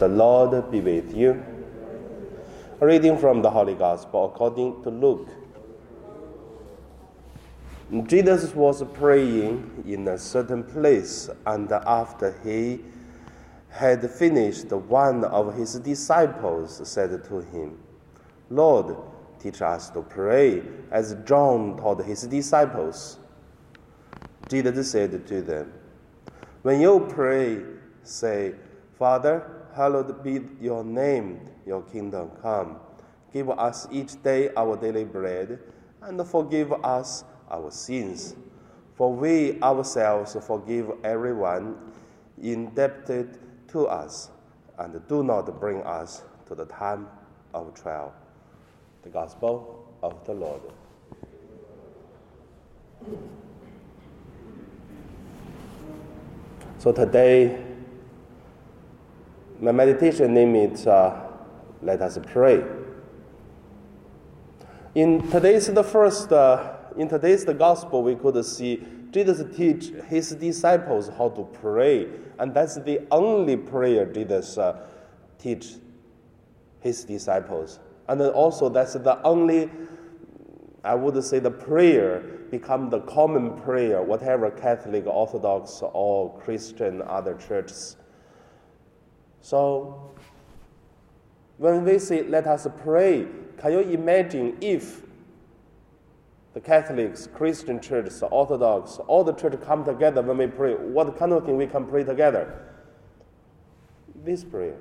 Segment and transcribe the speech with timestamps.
[0.00, 1.44] The Lord be with you.
[2.80, 5.28] A reading from the Holy Gospel according to Luke.
[8.06, 12.80] Jesus was praying in a certain place, and after he
[13.68, 17.78] had finished, one of his disciples said to him,
[18.48, 18.96] Lord,
[19.38, 23.18] teach us to pray, as John taught his disciples.
[24.48, 25.70] Jesus said to them,
[26.62, 27.58] When you pray,
[28.02, 28.54] say,
[28.98, 32.76] Father, hallowed be your name, your kingdom come.
[33.32, 35.58] Give us each day our daily bread,
[36.02, 38.36] and forgive us our sins.
[38.94, 41.78] For we ourselves forgive everyone
[42.42, 43.38] indebted
[43.68, 44.28] to us,
[44.78, 47.08] and do not bring us to the time
[47.54, 48.12] of trial.
[49.02, 50.60] The Gospel of the Lord.
[56.76, 57.69] So today,
[59.72, 61.16] my meditation name is uh,
[61.80, 62.60] Let Us Pray.
[64.96, 70.30] In today's the first, uh, in today's the gospel, we could see Jesus teach his
[70.30, 72.08] disciples how to pray,
[72.40, 74.88] and that's the only prayer Jesus uh,
[75.38, 75.74] teach
[76.80, 79.70] his disciples, and then also that's the only,
[80.82, 87.34] I would say, the prayer become the common prayer, whatever Catholic, Orthodox, or Christian other
[87.36, 87.96] churches
[89.40, 90.12] so,
[91.58, 93.26] when we say let us pray,
[93.58, 95.02] can you imagine if
[96.54, 101.32] the Catholics, Christian churches, Orthodox, all the church come together when we pray, what kind
[101.32, 102.66] of thing we can pray together?
[104.24, 104.76] This prayer.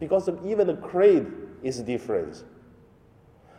[0.00, 1.26] Because even the creed
[1.62, 2.44] is different.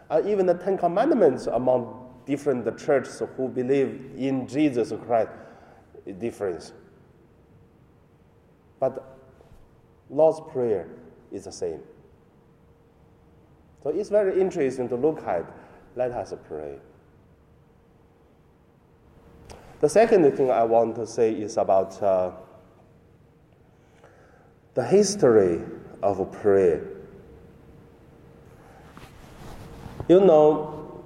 [0.09, 5.29] Uh, even the Ten Commandments among different churches who believe in Jesus Christ
[6.05, 6.73] is different.
[8.79, 9.17] But
[10.09, 10.87] Lord's Prayer
[11.31, 11.81] is the same.
[13.83, 15.45] So it's very interesting to look at.
[15.95, 16.77] Let us pray.
[19.79, 22.31] The second thing I want to say is about uh,
[24.73, 25.61] the history
[26.01, 26.83] of prayer.
[30.07, 31.03] You know,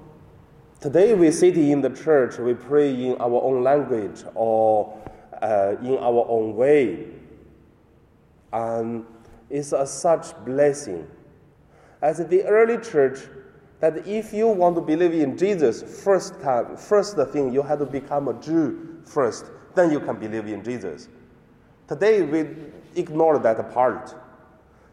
[0.80, 4.98] today we sit in the church, we pray in our own language or
[5.42, 7.21] uh, in our own way
[8.54, 9.06] and
[9.50, 11.08] it's a such blessing.
[12.02, 13.20] As the early church,
[13.80, 17.86] that if you want to believe in Jesus, first time, first thing you have to
[17.86, 19.46] become a Jew first,
[19.76, 21.10] then you can believe in Jesus.
[21.88, 22.48] Today we
[22.96, 24.16] ignore that part.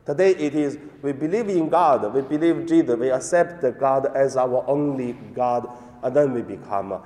[0.06, 4.64] Today it is we believe in God, we believe Jesus, we accept God as our
[4.66, 5.68] only God,
[6.02, 7.02] and then we become a,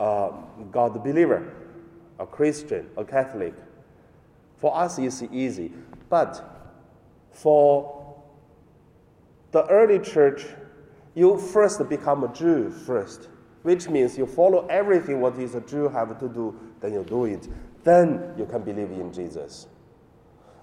[0.00, 0.32] a
[0.72, 1.52] God believer,
[2.18, 3.54] a Christian, a Catholic.
[4.56, 5.72] For us, it's easy.
[6.08, 6.42] But
[7.30, 8.22] for
[9.52, 10.44] the early church,
[11.14, 13.28] you first become a Jew first,
[13.62, 17.24] which means you follow everything what is a Jew have to do, then you do
[17.24, 17.48] it.
[17.84, 19.66] Then you can believe in Jesus.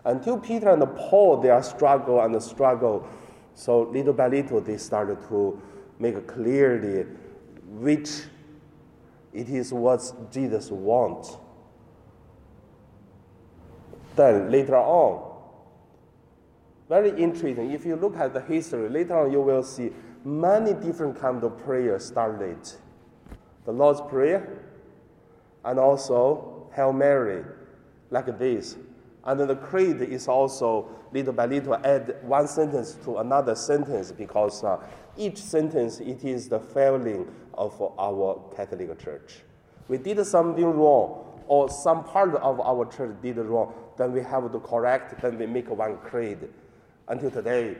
[0.05, 3.07] Until Peter and Paul, they are struggle and struggle.
[3.55, 5.61] So little by little, they started to
[5.99, 7.05] make clearly
[7.67, 8.09] which
[9.33, 11.37] it is what Jesus wants
[14.15, 15.31] then later on,
[16.89, 17.71] very interesting.
[17.71, 19.91] If you look at the history, later on you will see
[20.23, 22.57] many different kinds of prayers started.
[23.65, 24.63] The Lord's Prayer,
[25.65, 27.43] and also Hail Mary,
[28.09, 28.75] like this.
[29.25, 34.11] And then the creed is also little by little add one sentence to another sentence
[34.11, 34.77] because uh,
[35.15, 39.41] each sentence it is the failing of our Catholic Church.
[39.87, 44.51] We did something wrong, or some part of our church did wrong then we have
[44.51, 46.49] to correct, then we make one creed.
[47.07, 47.77] Until today,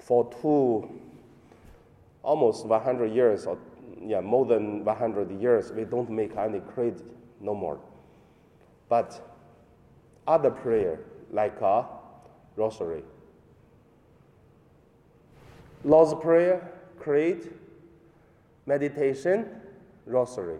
[0.00, 0.88] for two,
[2.22, 3.58] almost 100 years, or
[4.00, 7.00] yeah, more than 100 years, we don't make any creed
[7.40, 7.78] no more.
[8.88, 9.20] But
[10.26, 11.00] other prayer,
[11.30, 11.86] like a
[12.56, 13.02] rosary,
[15.84, 17.50] Lord's Prayer, creed,
[18.66, 19.46] meditation,
[20.06, 20.58] rosary.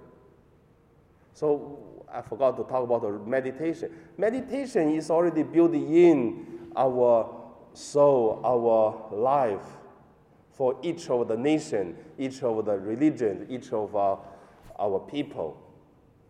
[1.39, 3.93] So I forgot to talk about the meditation.
[4.17, 7.33] Meditation is already built in our
[7.75, 9.63] soul, our life
[10.51, 14.19] for each of the nation, each of the religion, each of our,
[14.81, 15.63] our people.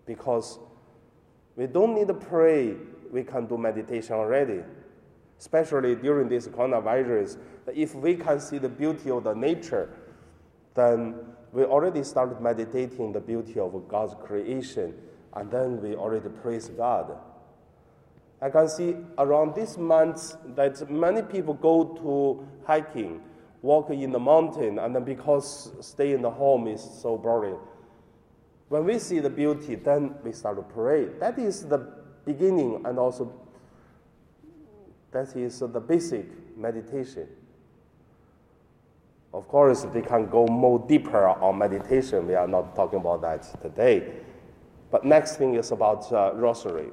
[0.04, 0.58] Because
[1.56, 2.74] we don't need to pray,
[3.10, 4.60] we can do meditation already.
[5.38, 7.38] Especially during this coronavirus,
[7.74, 9.88] if we can see the beauty of the nature,
[10.74, 11.14] then
[11.52, 14.94] we already started meditating the beauty of God's creation
[15.34, 17.16] and then we already praise God.
[18.40, 23.20] I can see around this month that many people go to hiking,
[23.62, 27.56] walk in the mountain, and then because stay in the home is so boring.
[28.68, 31.06] When we see the beauty, then we start to pray.
[31.18, 31.78] That is the
[32.24, 33.32] beginning and also
[35.10, 37.28] that is the basic meditation.
[39.34, 42.26] Of course, they can go more deeper on meditation.
[42.26, 44.10] We are not talking about that today.
[44.90, 46.88] But next thing is about uh, rosary.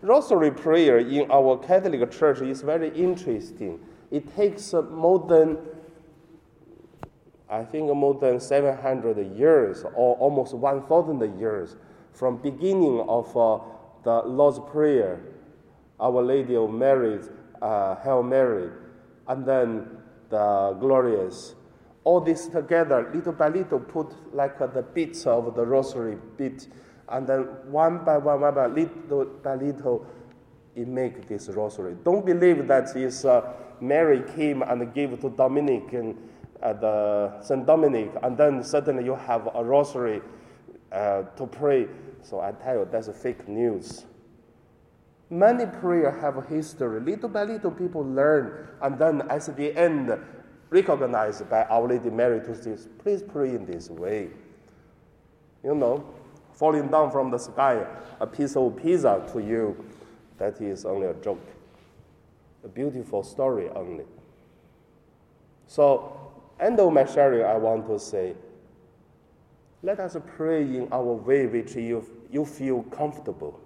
[0.00, 3.78] Rosary prayer in our Catholic Church is very interesting.
[4.10, 5.58] It takes uh, more than,
[7.50, 11.76] I think, more than 700 years or almost 1,000 years
[12.14, 13.58] from beginning of uh,
[14.02, 15.20] the Lord's Prayer,
[16.00, 17.20] Our Lady of Mary,
[17.60, 18.70] uh, Hail Mary,
[19.28, 19.99] and then
[20.30, 21.54] the Glorious.
[22.04, 26.66] All this together, little by little, put like uh, the bits of the rosary bit
[27.10, 27.40] and then
[27.70, 30.06] one by one, one by little by little,
[30.76, 31.96] it make this rosary.
[32.04, 36.16] Don't believe that is uh, Mary came and gave to Dominic and
[36.62, 40.22] uh, the Saint Dominic, and then suddenly you have a rosary
[40.92, 41.88] uh, to pray.
[42.22, 44.04] So I tell you, that's fake news.
[45.30, 47.00] Many prayer have a history.
[47.00, 50.12] Little by little, people learn, and then at the end,
[50.70, 54.30] recognized by Our Lady Mary to say, please pray in this way.
[55.62, 56.04] You know,
[56.52, 57.86] falling down from the sky,
[58.18, 59.84] a piece of pizza to you,
[60.38, 61.46] that is only a joke.
[62.64, 64.04] A beautiful story only.
[65.68, 68.34] So, end of my sharing, I want to say,
[69.82, 73.60] let us pray in our way which you, you feel comfortable.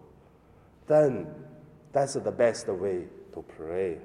[0.86, 1.26] Then
[1.94, 3.98] that's the best way to pray.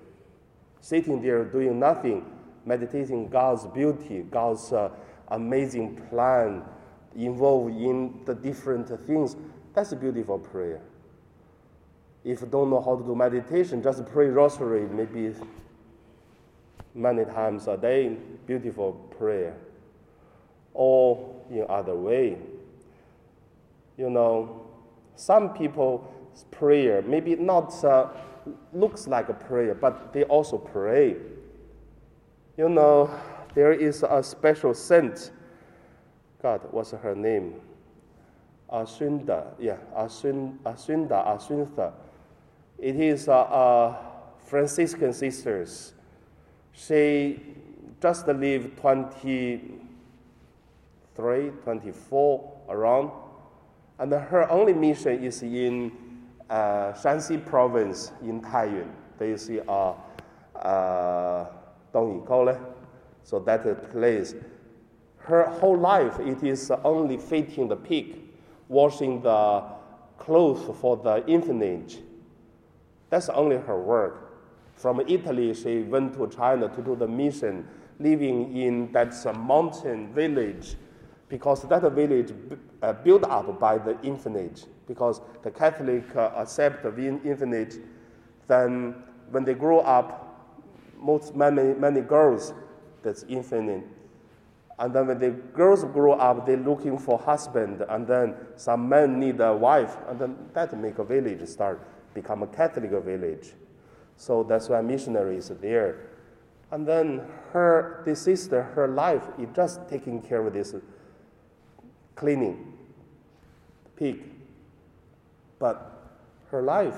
[0.80, 2.26] Sitting there doing nothing,
[2.66, 4.90] meditating God's beauty, God's uh,
[5.28, 6.64] amazing plan,
[7.16, 9.36] involved in the different things,
[9.74, 10.82] that's a beautiful prayer.
[12.24, 15.34] If you don't know how to do meditation, just pray rosary maybe
[16.94, 18.16] many times a day,
[18.46, 19.58] beautiful prayer.
[20.74, 22.38] Or in other way.
[23.98, 24.68] You know,
[25.16, 26.06] some people's
[26.52, 28.10] prayer maybe not uh,
[28.74, 31.16] looks like a prayer, but they also pray.
[32.58, 33.10] You know,
[33.56, 35.32] there is a special saint
[36.42, 37.56] God, what's her name?
[38.72, 41.92] Asunda, yeah, Asun, Asunda, Asunta.
[42.78, 43.98] It is a, a
[44.46, 45.94] Franciscan sisters.
[46.72, 47.42] She
[48.02, 53.12] just lived 23, 24 around,
[53.98, 55.92] and her only mission is in
[56.50, 58.90] uh, Shanxi province in Taiyuan.
[59.20, 59.96] Is a uh,
[60.56, 61.46] uh,
[61.94, 62.60] Dongyi
[63.24, 64.34] so that place
[65.30, 68.18] her whole life it is only feeding the pig,
[68.68, 69.64] washing the
[70.18, 72.02] clothes for the infant.
[73.10, 74.32] That's only her work.
[74.76, 77.68] From Italy, she went to China to do the mission,
[78.00, 80.76] living in that mountain village,
[81.30, 82.34] because that village
[82.82, 84.68] uh, built up by the infant.
[84.88, 87.80] Because the Catholic uh, accept the infant,
[88.48, 88.96] then
[89.30, 90.26] when they grow up,
[90.98, 92.54] most many many girls
[93.04, 93.86] that's infant
[94.80, 99.20] and then when the girls grow up, they're looking for husband, and then some men
[99.20, 103.54] need a wife, and then that make a village start become a Catholic village.
[104.16, 106.08] So that's why missionaries there.
[106.72, 107.22] And then
[107.52, 110.74] her, the sister, her life is just taking care of this
[112.20, 112.74] cleaning
[113.96, 114.24] pig.
[115.58, 115.76] But
[116.52, 116.96] her life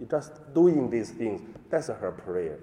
[0.00, 1.42] is just doing these things.
[1.68, 2.58] That's her prayer.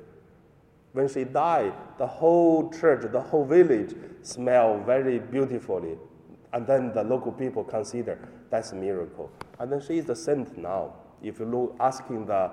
[0.94, 5.98] When she died, the whole church, the whole village smelled very beautifully.
[6.54, 9.32] And then the local people consider that's a miracle.
[9.60, 10.94] And then she is the saint now.
[11.24, 12.52] If you look asking the,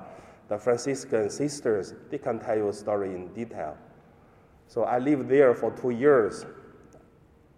[0.48, 3.76] the Franciscan sisters, they can tell you a story in detail.
[4.66, 6.46] So I lived there for two years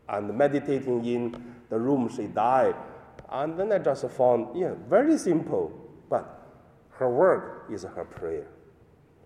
[0.09, 2.77] and meditating in the room she died.
[3.31, 5.73] And then I just found, yeah, very simple,
[6.11, 6.47] but
[6.91, 8.47] her work is her prayer.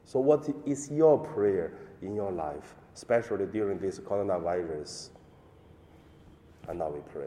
[0.04, 1.72] So, what is your prayer
[2.02, 5.10] in your life, especially during this coronavirus?
[6.68, 7.26] And now we pray.